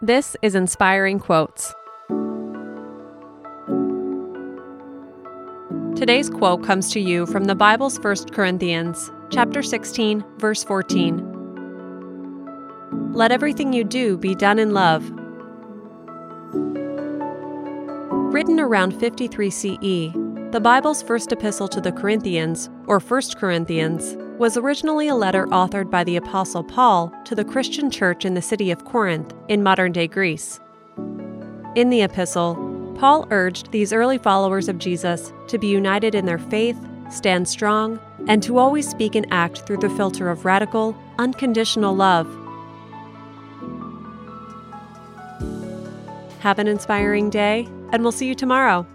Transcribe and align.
This 0.00 0.36
is 0.42 0.54
Inspiring 0.54 1.18
Quotes. 1.18 1.74
Today's 5.96 6.30
quote 6.30 6.62
comes 6.62 6.92
to 6.92 7.00
you 7.00 7.26
from 7.26 7.46
the 7.46 7.56
Bible's 7.56 7.98
1 7.98 8.26
Corinthians, 8.30 9.10
chapter 9.30 9.60
16, 9.60 10.24
verse 10.38 10.62
14. 10.62 11.18
Let 13.12 13.32
everything 13.32 13.72
you 13.72 13.82
do 13.82 14.16
be 14.16 14.36
done 14.36 14.60
in 14.60 14.72
love. 14.72 15.02
Written 18.32 18.60
around 18.60 18.92
53 19.00 19.50
CE, 19.50 20.12
the 20.52 20.60
Bible's 20.62 21.02
first 21.02 21.32
epistle 21.32 21.66
to 21.66 21.80
the 21.80 21.90
Corinthians, 21.90 22.70
or 22.86 23.00
1 23.00 23.22
Corinthians, 23.36 24.16
was 24.38 24.56
originally 24.56 25.08
a 25.08 25.16
letter 25.16 25.46
authored 25.46 25.90
by 25.90 26.04
the 26.04 26.16
Apostle 26.16 26.62
Paul 26.62 27.12
to 27.24 27.34
the 27.34 27.44
Christian 27.44 27.90
church 27.90 28.24
in 28.24 28.34
the 28.34 28.42
city 28.42 28.70
of 28.70 28.84
Corinth 28.84 29.34
in 29.48 29.64
modern 29.64 29.90
day 29.90 30.06
Greece. 30.06 30.60
In 31.74 31.90
the 31.90 32.02
epistle, 32.02 32.54
Paul 32.98 33.26
urged 33.30 33.72
these 33.72 33.92
early 33.92 34.16
followers 34.16 34.68
of 34.68 34.78
Jesus 34.78 35.32
to 35.48 35.58
be 35.58 35.66
united 35.66 36.14
in 36.14 36.24
their 36.24 36.38
faith, 36.38 36.78
stand 37.10 37.48
strong, 37.48 37.98
and 38.28 38.40
to 38.44 38.58
always 38.58 38.88
speak 38.88 39.16
and 39.16 39.26
act 39.32 39.66
through 39.66 39.78
the 39.78 39.90
filter 39.90 40.28
of 40.30 40.44
radical, 40.44 40.96
unconditional 41.18 41.94
love. 41.94 42.26
Have 46.40 46.60
an 46.60 46.68
inspiring 46.68 47.28
day, 47.28 47.66
and 47.92 48.02
we'll 48.02 48.12
see 48.12 48.28
you 48.28 48.36
tomorrow. 48.36 48.86